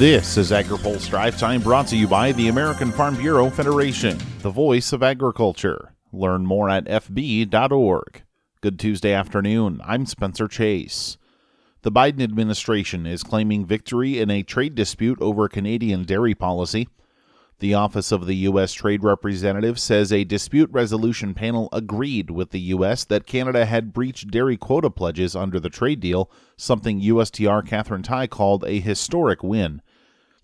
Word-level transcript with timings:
This 0.00 0.38
is 0.38 0.50
AgriPulse 0.50 1.10
Drive 1.10 1.38
Time 1.38 1.60
brought 1.60 1.86
to 1.88 1.96
you 1.96 2.08
by 2.08 2.32
the 2.32 2.48
American 2.48 2.90
Farm 2.90 3.16
Bureau 3.16 3.50
Federation, 3.50 4.16
the 4.38 4.48
voice 4.48 4.94
of 4.94 5.02
agriculture. 5.02 5.92
Learn 6.10 6.46
more 6.46 6.70
at 6.70 6.86
FB.org. 6.86 8.22
Good 8.62 8.78
Tuesday 8.78 9.12
afternoon. 9.12 9.78
I'm 9.84 10.06
Spencer 10.06 10.48
Chase. 10.48 11.18
The 11.82 11.92
Biden 11.92 12.22
administration 12.22 13.04
is 13.04 13.22
claiming 13.22 13.66
victory 13.66 14.18
in 14.18 14.30
a 14.30 14.42
trade 14.42 14.74
dispute 14.74 15.20
over 15.20 15.50
Canadian 15.50 16.04
dairy 16.04 16.34
policy. 16.34 16.88
The 17.58 17.74
Office 17.74 18.10
of 18.10 18.24
the 18.24 18.36
U.S. 18.36 18.72
Trade 18.72 19.04
Representative 19.04 19.78
says 19.78 20.10
a 20.10 20.24
dispute 20.24 20.70
resolution 20.72 21.34
panel 21.34 21.68
agreed 21.74 22.30
with 22.30 22.52
the 22.52 22.60
U.S. 22.60 23.04
that 23.04 23.26
Canada 23.26 23.66
had 23.66 23.92
breached 23.92 24.30
dairy 24.30 24.56
quota 24.56 24.88
pledges 24.88 25.36
under 25.36 25.60
the 25.60 25.68
trade 25.68 26.00
deal, 26.00 26.30
something 26.56 27.02
USTR 27.02 27.66
Katherine 27.66 28.02
Tai 28.02 28.28
called 28.28 28.64
a 28.64 28.80
historic 28.80 29.42
win. 29.42 29.82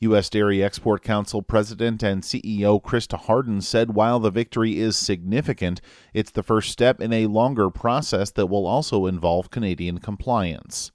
U.S. 0.00 0.28
Dairy 0.28 0.62
Export 0.62 1.02
Council 1.02 1.40
President 1.40 2.02
and 2.02 2.22
CEO 2.22 2.82
Krysta 2.82 3.18
Harden 3.18 3.62
said 3.62 3.94
while 3.94 4.20
the 4.20 4.30
victory 4.30 4.78
is 4.78 4.96
significant, 4.96 5.80
it's 6.12 6.30
the 6.30 6.42
first 6.42 6.70
step 6.70 7.00
in 7.00 7.12
a 7.12 7.26
longer 7.26 7.70
process 7.70 8.30
that 8.32 8.46
will 8.46 8.66
also 8.66 9.06
involve 9.06 9.50
Canadian 9.50 9.98
compliance. 9.98 10.92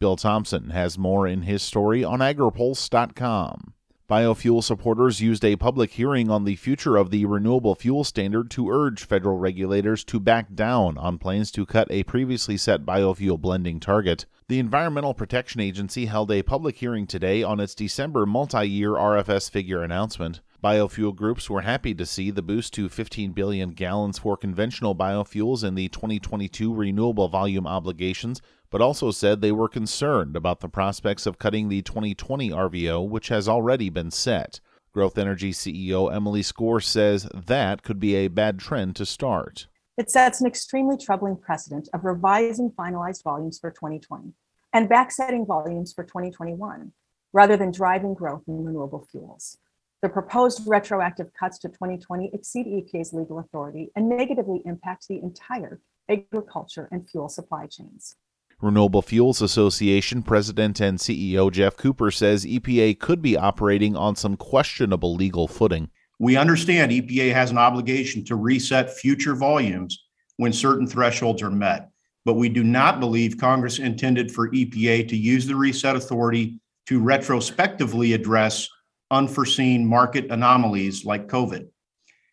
Bill 0.00 0.16
Tomson 0.16 0.70
has 0.70 0.96
more 0.96 1.26
in 1.26 1.42
his 1.42 1.62
story 1.62 2.02
on 2.02 2.20
agripulse.com. 2.20 3.74
Biofuel 4.08 4.64
supporters 4.64 5.20
used 5.20 5.44
a 5.44 5.56
public 5.56 5.90
hearing 5.90 6.30
on 6.30 6.44
the 6.44 6.56
future 6.56 6.96
of 6.96 7.10
the 7.10 7.26
renewable 7.26 7.74
fuel 7.74 8.04
standard 8.04 8.50
to 8.52 8.70
urge 8.70 9.04
federal 9.04 9.36
regulators 9.36 10.02
to 10.04 10.18
back 10.18 10.54
down 10.54 10.96
on 10.96 11.18
plans 11.18 11.50
to 11.50 11.66
cut 11.66 11.86
a 11.90 12.04
previously 12.04 12.56
set 12.56 12.86
biofuel 12.86 13.38
blending 13.38 13.78
target. 13.78 14.24
The 14.48 14.60
Environmental 14.60 15.12
Protection 15.12 15.60
Agency 15.60 16.06
held 16.06 16.30
a 16.30 16.42
public 16.42 16.76
hearing 16.76 17.06
today 17.06 17.42
on 17.42 17.60
its 17.60 17.74
December 17.74 18.24
multi 18.24 18.66
year 18.66 18.92
RFS 18.92 19.50
figure 19.50 19.82
announcement. 19.82 20.40
Biofuel 20.64 21.14
groups 21.14 21.50
were 21.50 21.60
happy 21.60 21.94
to 21.94 22.06
see 22.06 22.30
the 22.30 22.40
boost 22.40 22.72
to 22.72 22.88
15 22.88 23.32
billion 23.32 23.72
gallons 23.72 24.18
for 24.18 24.38
conventional 24.38 24.94
biofuels 24.94 25.62
in 25.62 25.74
the 25.74 25.88
2022 25.88 26.72
renewable 26.72 27.28
volume 27.28 27.66
obligations, 27.66 28.40
but 28.70 28.80
also 28.80 29.10
said 29.10 29.40
they 29.40 29.52
were 29.52 29.68
concerned 29.68 30.36
about 30.36 30.60
the 30.60 30.68
prospects 30.68 31.26
of 31.26 31.38
cutting 31.38 31.68
the 31.68 31.82
2020 31.82 32.50
RVO, 32.50 33.08
which 33.08 33.28
has 33.28 33.48
already 33.48 33.88
been 33.88 34.10
set. 34.10 34.60
Growth 34.92 35.18
Energy 35.18 35.52
CEO 35.52 36.12
Emily 36.14 36.42
Skor 36.42 36.82
says 36.82 37.28
that 37.34 37.82
could 37.82 38.00
be 38.00 38.14
a 38.16 38.28
bad 38.28 38.58
trend 38.58 38.96
to 38.96 39.06
start. 39.06 39.66
It 39.96 40.10
sets 40.10 40.40
an 40.40 40.46
extremely 40.46 40.96
troubling 40.96 41.36
precedent 41.36 41.88
of 41.92 42.04
revising 42.04 42.70
finalized 42.70 43.22
volumes 43.22 43.58
for 43.58 43.70
2020 43.70 44.32
and 44.72 44.88
backsetting 44.88 45.46
volumes 45.46 45.92
for 45.92 46.04
2021, 46.04 46.92
rather 47.32 47.56
than 47.56 47.70
driving 47.70 48.14
growth 48.14 48.42
in 48.46 48.64
renewable 48.64 49.06
fuels. 49.10 49.58
The 50.02 50.08
proposed 50.08 50.62
retroactive 50.66 51.32
cuts 51.34 51.58
to 51.60 51.68
2020 51.68 52.30
exceed 52.32 52.66
EPA's 52.66 53.12
legal 53.12 53.40
authority 53.40 53.90
and 53.96 54.08
negatively 54.08 54.62
impact 54.64 55.08
the 55.08 55.20
entire 55.20 55.80
agriculture 56.08 56.88
and 56.92 57.08
fuel 57.08 57.28
supply 57.28 57.66
chains. 57.66 58.16
Renewable 58.60 59.02
Fuels 59.02 59.40
Association 59.40 60.20
President 60.20 60.80
and 60.80 60.98
CEO 60.98 61.50
Geoff 61.52 61.76
Cooper 61.76 62.10
says 62.10 62.44
EPA 62.44 62.98
could 62.98 63.22
be 63.22 63.36
operating 63.36 63.94
on 63.94 64.16
some 64.16 64.36
questionable 64.36 65.14
legal 65.14 65.46
footing. 65.46 65.90
We 66.18 66.36
understand 66.36 66.90
EPA 66.90 67.32
has 67.32 67.52
an 67.52 67.58
obligation 67.58 68.24
to 68.24 68.34
reset 68.34 68.92
future 68.92 69.36
volumes 69.36 70.06
when 70.38 70.52
certain 70.52 70.88
thresholds 70.88 71.40
are 71.40 71.50
met, 71.50 71.90
but 72.24 72.34
we 72.34 72.48
do 72.48 72.64
not 72.64 72.98
believe 72.98 73.38
Congress 73.38 73.78
intended 73.78 74.32
for 74.32 74.50
EPA 74.50 75.06
to 75.08 75.16
use 75.16 75.46
the 75.46 75.54
reset 75.54 75.94
authority 75.94 76.58
to 76.86 77.00
retrospectively 77.00 78.12
address 78.12 78.68
unforeseen 79.12 79.86
market 79.86 80.26
anomalies 80.30 81.04
like 81.04 81.28
COVID. 81.28 81.68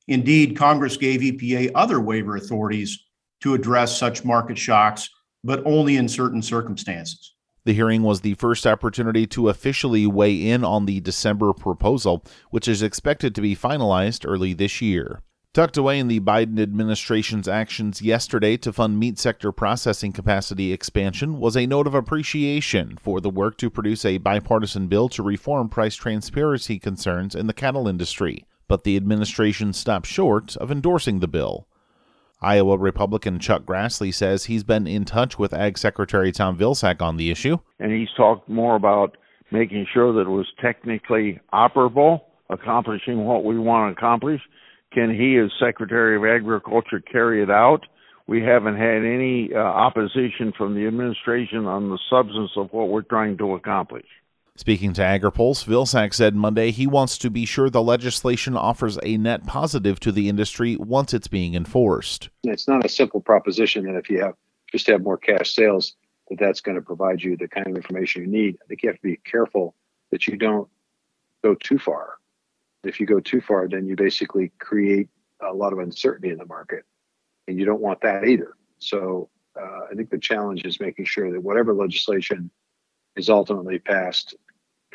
Indeed, 0.08 0.58
Congress 0.58 0.98
gave 0.98 1.22
EPA 1.22 1.72
other 1.76 2.00
waiver 2.00 2.36
authorities 2.36 3.06
to 3.42 3.54
address 3.54 3.96
such 3.96 4.26
market 4.26 4.58
shocks, 4.58 5.10
but 5.46 5.62
only 5.66 5.96
in 5.96 6.10
certain 6.10 6.42
circumstances. 6.42 7.36
The 7.66 7.74
hearing 7.74 8.04
was 8.04 8.22
the 8.22 8.34
first 8.34 8.68
opportunity 8.68 9.26
to 9.28 9.50
officially 9.50 10.06
weigh 10.06 10.50
in 10.50 10.64
on 10.64 10.86
the 10.86 11.00
December 11.00 11.54
proposal, 11.54 12.24
which 12.50 12.68
is 12.68 12.82
expected 12.82 13.34
to 13.36 13.42
be 13.42 13.56
finalized 13.56 14.26
early 14.28 14.54
this 14.54 14.82
year. 14.82 15.22
Tucked 15.54 15.78
away 15.78 16.00
in 16.00 16.10
the 16.10 16.20
Biden 16.20 16.60
administration's 16.60 17.48
actions 17.48 18.02
yesterday 18.02 18.58
to 18.58 18.74
fund 18.74 19.00
meat 19.00 19.18
sector 19.18 19.52
processing 19.52 20.12
capacity 20.12 20.74
expansion 20.74 21.40
was 21.40 21.56
a 21.56 21.66
note 21.66 21.88
of 21.88 21.96
appreciation 21.96 22.98
for 23.02 23.22
the 23.22 23.30
work 23.30 23.58
to 23.60 23.70
produce 23.70 24.04
a 24.04 24.18
bipartisan 24.18 24.88
bill 24.88 25.08
to 25.10 25.24
reform 25.24 25.70
price 25.70 25.96
transparency 25.96 26.78
concerns 26.78 27.36
in 27.36 27.48
the 27.48 27.54
cattle 27.54 27.88
industry. 27.88 28.46
But 28.68 28.84
the 28.84 28.98
administration 28.98 29.74
stopped 29.74 30.08
short 30.08 30.58
of 30.58 30.72
endorsing 30.72 31.20
the 31.20 31.28
bill. 31.28 31.68
Iowa 32.46 32.78
Republican 32.78 33.40
Chuck 33.40 33.64
Grassley 33.64 34.14
says 34.14 34.46
he's 34.46 34.64
been 34.64 34.88
in 34.88 35.04
touch 35.04 35.40
with 35.40 35.54
Ag 35.54 35.78
Secretary 35.78 36.32
Tom 36.32 36.58
Vilsack 36.58 37.02
on 37.02 37.18
the 37.18 37.32
issue. 37.32 37.58
And 37.80 37.92
he's 37.92 38.14
talked 38.16 38.48
more 38.48 38.76
about 38.76 39.18
making 39.52 39.88
sure 39.94 40.14
that 40.14 40.30
it 40.30 40.34
was 40.34 40.48
technically 40.62 41.40
operable, 41.52 42.22
accomplishing 42.50 43.26
what 43.26 43.44
we 43.44 43.58
want 43.58 43.96
to 43.96 44.00
accomplish 44.00 44.42
can 44.96 45.14
he, 45.14 45.38
as 45.38 45.52
Secretary 45.60 46.16
of 46.16 46.24
Agriculture, 46.24 47.02
carry 47.02 47.44
it 47.44 47.52
out? 47.52 47.82
We 48.28 48.42
haven't 48.42 48.78
had 48.78 49.04
any 49.04 49.50
uh, 49.54 49.60
opposition 49.60 50.54
from 50.58 50.74
the 50.74 50.88
administration 50.88 51.66
on 51.66 51.90
the 51.90 52.00
substance 52.10 52.52
of 52.56 52.70
what 52.72 52.90
we're 52.90 53.02
trying 53.02 53.38
to 53.40 53.54
accomplish. 53.54 54.06
Speaking 54.58 54.94
to 54.94 55.02
AgriPulse, 55.02 55.66
Vilsack 55.66 56.14
said 56.14 56.36
Monday 56.36 56.72
he 56.72 56.88
wants 56.88 57.18
to 57.20 57.30
be 57.30 57.46
sure 57.46 57.70
the 57.70 57.82
legislation 57.82 58.56
offers 58.56 58.98
a 59.04 59.18
net 59.18 59.46
positive 59.46 60.00
to 60.00 60.12
the 60.12 60.30
industry 60.30 60.78
once 60.78 61.14
it's 61.14 61.28
being 61.28 61.56
enforced. 61.56 62.30
It's 62.44 62.68
not 62.68 62.86
a 62.86 62.90
simple 62.90 63.20
proposition 63.20 63.86
that 63.86 63.98
if 63.98 64.10
you 64.10 64.22
have 64.22 64.36
just 64.72 64.88
have 64.88 65.04
more 65.04 65.18
cash 65.18 65.54
sales, 65.54 65.96
that 66.30 66.40
that's 66.40 66.62
going 66.62 66.76
to 66.76 66.82
provide 66.82 67.22
you 67.22 67.38
the 67.38 67.48
kind 67.48 67.68
of 67.68 67.76
information 67.76 68.24
you 68.24 68.28
need. 68.28 68.58
I 68.64 68.68
think 68.68 68.82
you 68.82 68.90
have 68.90 68.98
to 68.98 69.04
be 69.04 69.18
careful 69.18 69.76
that 70.12 70.26
you 70.26 70.38
don't 70.38 70.68
go 71.44 71.54
too 71.56 71.78
far 71.78 72.16
if 72.86 73.00
you 73.00 73.06
go 73.06 73.20
too 73.20 73.42
far, 73.42 73.68
then 73.68 73.86
you 73.88 73.96
basically 73.96 74.52
create 74.60 75.10
a 75.42 75.54
lot 75.54 75.74
of 75.74 75.80
uncertainty 75.80 76.30
in 76.30 76.38
the 76.38 76.46
market, 76.46 76.86
and 77.48 77.60
you 77.60 77.66
don't 77.66 77.82
want 77.82 78.02
that 78.02 78.26
either. 78.26 78.54
So 78.80 79.30
uh, 79.60 79.88
I 79.92 79.96
think 79.96 80.10
the 80.10 80.18
challenge 80.18 80.66
is 80.66 80.80
making 80.80 81.06
sure 81.06 81.32
that 81.32 81.42
whatever 81.42 81.74
legislation 81.74 82.50
is 83.16 83.30
ultimately 83.30 83.80
passed 83.80 84.36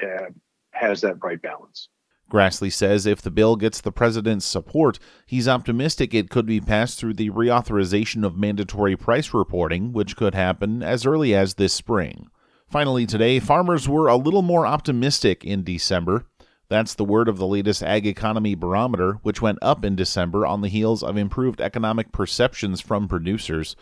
uh, 0.03 0.31
has 0.73 1.01
that 1.03 1.23
right 1.23 1.41
balance. 1.41 1.89
Grassley 2.31 2.73
says 2.73 3.07
if 3.07 3.21
the 3.21 3.31
bill 3.31 3.57
gets 3.57 3.81
the 3.81 3.91
president's 3.91 4.47
support, 4.47 4.99
he's 5.27 5.49
optimistic 5.49 6.15
it 6.15 6.31
could 6.31 6.47
be 6.47 6.61
passed 6.61 6.99
through 6.99 7.15
the 7.15 7.31
reauthorization 7.31 8.25
of 8.25 8.37
mandatory 8.37 8.97
price 8.97 9.35
reporting, 9.35 9.93
which 9.93 10.17
could 10.17 10.35
happen 10.35 10.83
as 10.83 11.05
early 11.05 11.35
as 11.35 11.55
this 11.55 11.73
spring. 11.73 12.29
Finally, 12.69 13.05
today, 13.05 13.41
farmers 13.41 13.89
were 13.89 14.07
a 14.07 14.17
little 14.17 14.43
more 14.43 14.65
optimistic 14.65 15.45
in 15.45 15.65
December. 15.65 16.25
That's 16.69 16.95
the 16.95 17.05
word 17.05 17.29
of 17.29 17.37
the 17.37 17.49
latest 17.49 17.83
Ag 17.83 18.07
Economy 18.07 18.55
Barometer, 18.55 19.15
which 19.23 19.43
went 19.43 19.59
up 19.61 19.85
in 19.85 19.97
December 19.97 20.47
on 20.47 20.61
the 20.61 20.69
heels 20.69 21.03
of 21.03 21.17
improved 21.17 21.61
economic 21.61 22.13
perceptions 22.13 22.81
from 22.81 23.09
producers. 23.09 23.75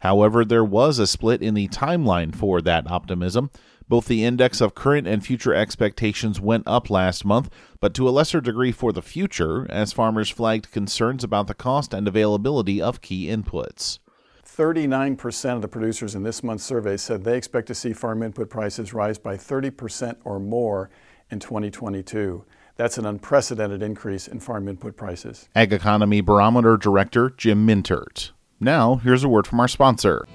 However, 0.00 0.44
there 0.44 0.64
was 0.64 0.98
a 0.98 1.06
split 1.06 1.42
in 1.42 1.54
the 1.54 1.68
timeline 1.68 2.34
for 2.34 2.60
that 2.60 2.90
optimism. 2.90 3.50
Both 3.88 4.06
the 4.06 4.22
index 4.22 4.60
of 4.60 4.74
current 4.74 5.06
and 5.06 5.24
future 5.24 5.54
expectations 5.54 6.40
went 6.40 6.64
up 6.66 6.90
last 6.90 7.24
month, 7.24 7.48
but 7.80 7.94
to 7.94 8.06
a 8.06 8.10
lesser 8.10 8.40
degree 8.40 8.70
for 8.70 8.92
the 8.92 9.00
future, 9.00 9.66
as 9.70 9.94
farmers 9.94 10.28
flagged 10.28 10.70
concerns 10.70 11.24
about 11.24 11.46
the 11.46 11.54
cost 11.54 11.94
and 11.94 12.06
availability 12.06 12.82
of 12.82 13.00
key 13.00 13.28
inputs. 13.28 13.98
39% 14.44 15.54
of 15.54 15.62
the 15.62 15.68
producers 15.68 16.14
in 16.14 16.22
this 16.22 16.42
month's 16.42 16.64
survey 16.64 16.96
said 16.96 17.24
they 17.24 17.36
expect 17.36 17.68
to 17.68 17.74
see 17.74 17.92
farm 17.92 18.22
input 18.22 18.50
prices 18.50 18.92
rise 18.92 19.18
by 19.18 19.36
30% 19.36 20.16
or 20.24 20.38
more 20.38 20.90
in 21.30 21.38
2022. 21.38 22.44
That's 22.76 22.98
an 22.98 23.06
unprecedented 23.06 23.82
increase 23.82 24.28
in 24.28 24.40
farm 24.40 24.68
input 24.68 24.96
prices. 24.96 25.48
Ag 25.54 25.72
Economy 25.72 26.20
Barometer 26.20 26.76
Director 26.76 27.30
Jim 27.30 27.66
Mintert. 27.66 28.32
Now, 28.60 28.96
here's 28.96 29.24
a 29.24 29.28
word 29.28 29.46
from 29.46 29.60
our 29.60 29.68
sponsor. 29.68 30.26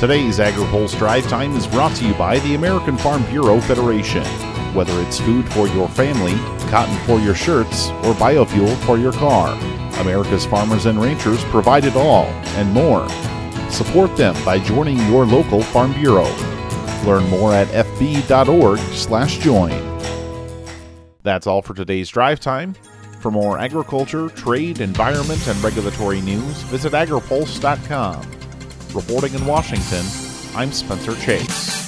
Today's 0.00 0.38
AgriPulse 0.38 0.98
Drive 0.98 1.26
Time 1.28 1.56
is 1.56 1.66
brought 1.66 1.96
to 1.96 2.06
you 2.06 2.14
by 2.14 2.38
the 2.40 2.54
American 2.54 2.98
Farm 2.98 3.24
Bureau 3.26 3.60
Federation. 3.60 4.24
Whether 4.74 5.00
it's 5.02 5.18
food 5.18 5.50
for 5.52 5.66
your 5.68 5.88
family, 5.88 6.34
cotton 6.70 6.96
for 7.06 7.18
your 7.18 7.34
shirts, 7.34 7.88
or 8.04 8.12
biofuel 8.14 8.76
for 8.84 8.98
your 8.98 9.12
car, 9.12 9.54
America's 10.00 10.44
farmers 10.44 10.84
and 10.86 11.00
ranchers 11.00 11.42
provide 11.44 11.84
it 11.84 11.94
all 11.96 12.24
and 12.56 12.72
more. 12.72 13.08
Support 13.70 14.16
them 14.16 14.34
by 14.44 14.58
joining 14.58 14.98
your 15.10 15.24
local 15.24 15.62
Farm 15.62 15.92
Bureau. 15.94 16.28
Learn 17.04 17.28
more 17.30 17.54
at 17.54 17.68
fb.org/join. 17.68 19.72
That's 21.22 21.46
all 21.46 21.62
for 21.62 21.74
today's 21.74 22.10
drive 22.10 22.40
time. 22.40 22.74
For 23.20 23.30
more 23.30 23.58
agriculture, 23.58 24.28
trade, 24.28 24.80
environment, 24.80 25.46
and 25.48 25.62
regulatory 25.64 26.20
news, 26.20 26.62
visit 26.64 26.92
agripulse.com. 26.92 28.20
Reporting 28.96 29.34
in 29.34 29.44
Washington, 29.44 30.06
I'm 30.56 30.72
Spencer 30.72 31.14
Chase. 31.16 31.85